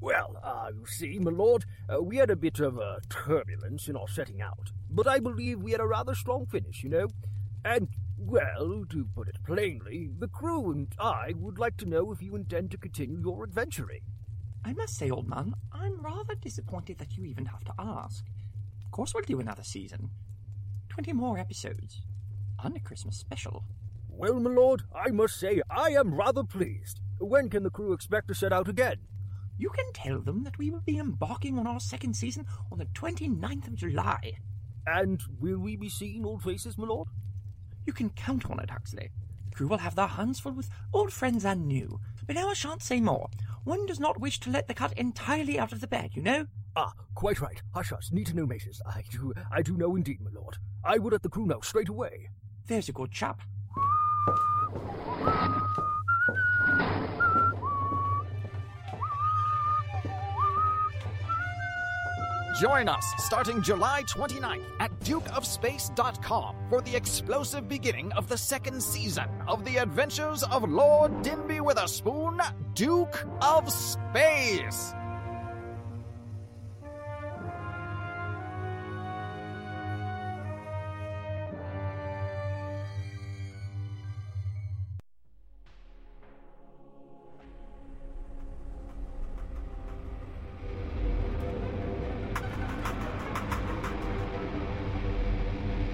Well, 0.00 0.36
ah, 0.42 0.68
you 0.68 0.86
see, 0.86 1.18
my 1.18 1.30
lord, 1.30 1.64
uh, 1.92 2.02
we 2.02 2.16
had 2.16 2.30
a 2.30 2.36
bit 2.36 2.60
of 2.60 2.78
uh, 2.78 3.00
turbulence 3.10 3.88
in 3.88 3.96
our 3.96 4.08
setting 4.08 4.40
out, 4.40 4.70
but 4.90 5.06
I 5.06 5.20
believe 5.20 5.60
we 5.60 5.72
had 5.72 5.80
a 5.80 5.86
rather 5.86 6.14
strong 6.14 6.46
finish, 6.46 6.82
you 6.82 6.90
know. 6.90 7.08
And, 7.64 7.88
well, 8.16 8.84
to 8.90 9.08
put 9.14 9.28
it 9.28 9.42
plainly, 9.44 10.10
the 10.18 10.28
crew 10.28 10.70
and 10.70 10.88
I 10.98 11.32
would 11.34 11.58
like 11.58 11.76
to 11.78 11.88
know 11.88 12.12
if 12.12 12.22
you 12.22 12.36
intend 12.36 12.70
to 12.70 12.78
continue 12.78 13.20
your 13.20 13.42
adventuring. 13.42 14.02
I 14.66 14.72
must 14.72 14.96
say, 14.96 15.10
old 15.10 15.28
man, 15.28 15.54
I'm 15.72 16.02
rather 16.02 16.34
disappointed 16.34 16.98
that 16.98 17.16
you 17.16 17.24
even 17.24 17.46
have 17.46 17.62
to 17.66 17.74
ask. 17.78 18.24
Of 18.84 18.90
course, 18.90 19.14
we'll 19.14 19.22
do 19.22 19.38
another 19.38 19.62
season. 19.62 20.10
Twenty 20.88 21.12
more 21.12 21.38
episodes. 21.38 22.02
And 22.64 22.76
a 22.76 22.80
Christmas 22.80 23.16
special. 23.16 23.62
Well, 24.08 24.40
my 24.40 24.50
lord, 24.50 24.82
I 24.92 25.12
must 25.12 25.38
say 25.38 25.62
I 25.70 25.90
am 25.90 26.16
rather 26.16 26.42
pleased. 26.42 26.98
When 27.20 27.48
can 27.48 27.62
the 27.62 27.70
crew 27.70 27.92
expect 27.92 28.26
to 28.26 28.34
set 28.34 28.52
out 28.52 28.68
again? 28.68 28.96
You 29.56 29.70
can 29.70 29.92
tell 29.92 30.20
them 30.20 30.42
that 30.42 30.58
we 30.58 30.72
will 30.72 30.82
be 30.84 30.98
embarking 30.98 31.60
on 31.60 31.68
our 31.68 31.78
second 31.78 32.14
season 32.16 32.44
on 32.72 32.78
the 32.78 32.86
29th 32.86 33.68
of 33.68 33.76
July. 33.76 34.32
And 34.84 35.22
will 35.38 35.60
we 35.60 35.76
be 35.76 35.88
seeing 35.88 36.26
old 36.26 36.42
faces, 36.42 36.76
my 36.76 36.88
lord? 36.88 37.06
You 37.86 37.92
can 37.92 38.10
count 38.10 38.50
on 38.50 38.58
it, 38.58 38.70
Huxley. 38.70 39.10
Crew 39.56 39.68
will 39.68 39.78
have 39.78 39.94
their 39.94 40.06
hands 40.06 40.38
full 40.38 40.52
with 40.52 40.68
old 40.92 41.10
friends 41.10 41.46
and 41.46 41.66
new. 41.66 41.98
But 42.26 42.36
now 42.36 42.50
I 42.50 42.52
shan't 42.52 42.82
say 42.82 43.00
more. 43.00 43.30
One 43.64 43.86
does 43.86 43.98
not 43.98 44.20
wish 44.20 44.38
to 44.40 44.50
let 44.50 44.68
the 44.68 44.74
cat 44.74 44.92
entirely 44.98 45.58
out 45.58 45.72
of 45.72 45.80
the 45.80 45.86
bag, 45.86 46.14
you 46.14 46.20
know? 46.20 46.46
Ah, 46.76 46.92
quite 47.14 47.40
right. 47.40 47.62
Hush, 47.72 47.88
hush. 47.88 48.12
Need 48.12 48.26
to 48.26 48.36
know, 48.36 48.44
maces. 48.44 48.82
I 48.84 49.02
do, 49.10 49.32
I 49.50 49.62
do 49.62 49.78
know 49.78 49.96
indeed, 49.96 50.20
my 50.20 50.30
lord. 50.30 50.58
I 50.84 50.98
would 50.98 51.14
let 51.14 51.22
the 51.22 51.30
crew 51.30 51.46
know 51.46 51.60
straight 51.60 51.88
away. 51.88 52.28
There's 52.66 52.90
a 52.90 52.92
good 52.92 53.10
chap. 53.12 53.40
Join 62.60 62.88
us 62.88 63.04
starting 63.18 63.60
July 63.60 64.02
29th 64.04 64.64
at 64.80 64.98
dukeofspace.com 65.00 66.56
for 66.70 66.80
the 66.80 66.96
explosive 66.96 67.68
beginning 67.68 68.10
of 68.12 68.28
the 68.28 68.38
second 68.38 68.82
season 68.82 69.26
of 69.46 69.62
the 69.66 69.76
adventures 69.76 70.42
of 70.42 70.66
Lord 70.66 71.12
Dimby 71.22 71.60
Witherspoon, 71.60 72.40
Duke 72.72 73.26
of 73.42 73.70
Space. 73.70 74.95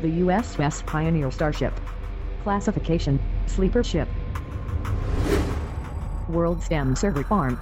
The 0.03 0.09
USS 0.09 0.85
Pioneer 0.85 1.31
starship. 1.31 1.73
Classification, 2.43 3.21
sleeper 3.47 3.85
ship. 3.85 4.09
World 6.29 6.61
STEM 6.61 6.97
server 6.97 7.23
farm. 7.23 7.57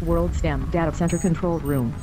World 0.00 0.34
STEM 0.34 0.70
data 0.70 0.94
center 0.94 1.18
control 1.18 1.58
room. 1.58 1.94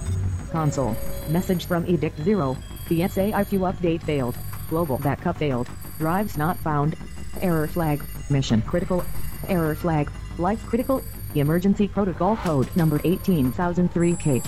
Console. 0.52 0.96
Message 1.30 1.66
from 1.66 1.88
Edict 1.88 2.22
0. 2.22 2.56
The 2.88 3.00
SAIQ 3.02 3.74
update 3.74 4.04
failed. 4.04 4.38
Global 4.70 5.00
backup 5.00 5.38
failed. 5.38 5.68
Drives 5.98 6.38
not 6.38 6.56
found. 6.58 6.96
Error 7.42 7.66
flag. 7.66 8.00
Mission 8.30 8.62
critical. 8.62 9.04
Error 9.48 9.74
flag. 9.74 10.12
Life 10.38 10.64
critical. 10.68 11.02
Emergency 11.34 11.88
protocol 11.88 12.36
code 12.36 12.70
number 12.76 13.00
18003K. 13.00 14.46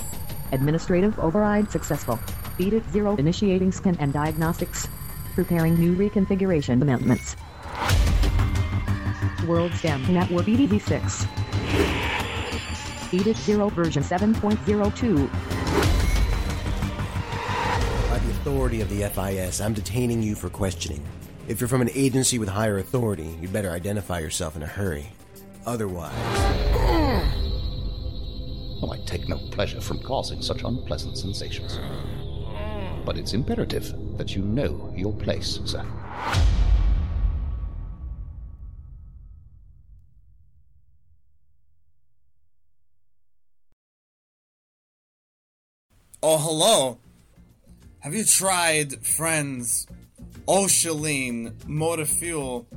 Administrative 0.51 1.17
override 1.17 1.71
successful. 1.71 2.19
Edict 2.59 2.89
0 2.91 3.15
initiating 3.17 3.71
scan 3.71 3.95
and 3.99 4.13
diagnostics. 4.13 4.87
Preparing 5.35 5.79
new 5.79 5.95
reconfiguration 5.95 6.81
amendments. 6.81 7.35
World 9.47 9.71
STEM 9.73 10.13
Network 10.13 10.45
EDV6. 10.45 11.27
Edict 13.13 13.39
0 13.39 13.69
version 13.69 14.03
7.02. 14.03 15.31
By 18.09 18.17
the 18.19 18.29
authority 18.31 18.81
of 18.81 18.89
the 18.89 19.07
FIS, 19.09 19.61
I'm 19.61 19.73
detaining 19.73 20.21
you 20.21 20.35
for 20.35 20.49
questioning. 20.49 21.03
If 21.47 21.59
you're 21.59 21.67
from 21.67 21.81
an 21.81 21.89
agency 21.93 22.39
with 22.39 22.49
higher 22.49 22.77
authority, 22.77 23.37
you'd 23.41 23.51
better 23.51 23.71
identify 23.71 24.19
yourself 24.19 24.55
in 24.55 24.63
a 24.63 24.67
hurry. 24.67 25.07
Otherwise. 25.65 26.13
Oh, 28.83 28.91
I 28.91 28.97
take 29.05 29.27
no 29.27 29.37
pleasure 29.51 29.81
from 29.81 29.99
causing 29.99 30.41
such 30.41 30.63
unpleasant 30.63 31.17
sensations. 31.17 31.79
But 33.05 33.17
it's 33.17 33.33
imperative 33.33 33.93
that 34.17 34.35
you 34.35 34.43
know 34.43 34.93
your 34.95 35.13
place, 35.13 35.59
sir. 35.65 35.85
Oh, 46.23 46.37
hello. 46.37 46.99
Have 48.01 48.13
you 48.13 48.23
tried, 48.23 49.03
friends, 49.03 49.87
Ocealine 50.47 51.53
motor 51.67 52.05
fuel? 52.05 52.67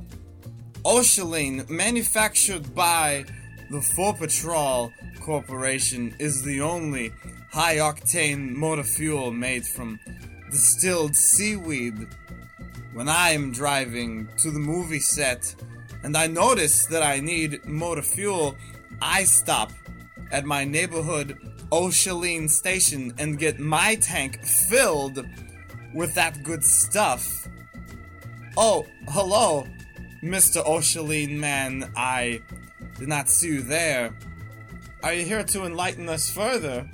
Ocealine, 0.83 1.69
manufactured 1.69 2.73
by 2.73 3.25
the 3.69 3.81
Four 3.81 4.15
Patrol 4.15 4.91
Corporation, 5.21 6.15
is 6.17 6.41
the 6.41 6.61
only 6.61 7.11
high 7.55 7.77
octane 7.77 8.53
motor 8.53 8.83
fuel 8.83 9.31
made 9.31 9.65
from 9.65 9.97
distilled 10.51 11.15
seaweed. 11.15 12.05
When 12.91 13.07
I'm 13.07 13.53
driving 13.53 14.27
to 14.39 14.51
the 14.51 14.59
movie 14.59 14.99
set 14.99 15.55
and 16.03 16.17
I 16.17 16.27
notice 16.27 16.85
that 16.87 17.01
I 17.01 17.21
need 17.21 17.63
motor 17.65 18.01
fuel, 18.01 18.57
I 19.01 19.23
stop 19.23 19.71
at 20.33 20.43
my 20.43 20.65
neighborhood 20.65 21.37
Ocealine 21.71 22.49
station 22.49 23.13
and 23.17 23.39
get 23.39 23.57
my 23.57 23.95
tank 24.01 24.43
filled 24.43 25.25
with 25.93 26.13
that 26.15 26.43
good 26.43 26.61
stuff. 26.61 27.47
Oh, 28.57 28.85
hello, 29.07 29.65
Mr. 30.21 30.61
Ocealine 30.67 31.39
man. 31.39 31.89
I 31.95 32.41
did 32.99 33.07
not 33.07 33.29
see 33.29 33.47
you 33.47 33.61
there. 33.61 34.13
Are 35.03 35.13
you 35.13 35.23
here 35.23 35.43
to 35.43 35.63
enlighten 35.63 36.09
us 36.09 36.29
further? 36.29 36.85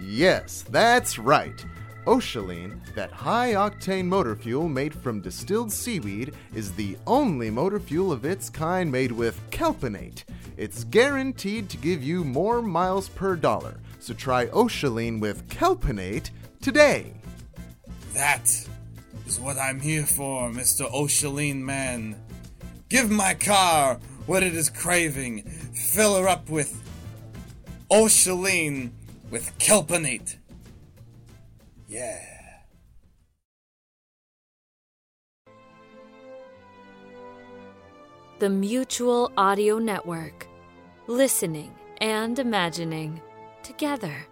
Yes, 0.00 0.64
that's 0.70 1.18
right. 1.18 1.64
Ocealine, 2.06 2.80
that 2.94 3.12
high 3.12 3.52
octane 3.52 4.06
motor 4.06 4.34
fuel 4.34 4.68
made 4.68 4.94
from 4.94 5.20
distilled 5.20 5.70
seaweed, 5.70 6.34
is 6.54 6.72
the 6.72 6.96
only 7.06 7.50
motor 7.50 7.78
fuel 7.78 8.12
of 8.12 8.24
its 8.24 8.48
kind 8.48 8.90
made 8.90 9.12
with 9.12 9.38
kelpinate. 9.50 10.24
It's 10.56 10.84
guaranteed 10.84 11.68
to 11.68 11.76
give 11.76 12.02
you 12.02 12.24
more 12.24 12.62
miles 12.62 13.10
per 13.10 13.36
dollar, 13.36 13.78
so 14.00 14.14
try 14.14 14.46
Ocealine 14.46 15.20
with 15.20 15.46
kelpinate 15.48 16.30
today. 16.62 17.12
That 18.14 18.48
is 19.26 19.38
what 19.38 19.58
I'm 19.58 19.78
here 19.78 20.06
for, 20.06 20.48
Mr. 20.50 20.90
Ocealine 20.90 21.60
man. 21.60 22.16
Give 22.88 23.10
my 23.10 23.34
car 23.34 24.00
what 24.24 24.42
it 24.42 24.54
is 24.54 24.70
craving. 24.70 25.42
Fill 25.42 26.16
her 26.16 26.26
up 26.26 26.48
with 26.48 26.82
Ocealine 27.90 28.92
with 29.30 29.56
kelpinate. 29.58 30.36
Yeah. 31.88 32.24
The 38.38 38.50
Mutual 38.50 39.32
Audio 39.36 39.78
Network. 39.78 40.46
Listening 41.06 41.74
and 42.00 42.38
imagining 42.38 43.20
together. 43.62 44.26